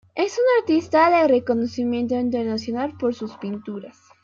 Es 0.15 0.35
un 0.39 0.43
artista 0.59 1.11
de 1.11 1.27
reconocimiento 1.27 2.15
internacional 2.15 2.97
por 2.97 3.13
sus 3.13 3.37
pinturas. 3.37 3.99